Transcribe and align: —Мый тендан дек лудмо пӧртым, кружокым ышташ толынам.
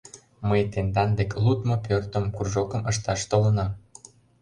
—Мый 0.47 0.61
тендан 0.73 1.09
дек 1.17 1.31
лудмо 1.43 1.75
пӧртым, 1.85 2.25
кружокым 2.35 2.81
ышташ 2.91 3.21
толынам. 3.29 3.71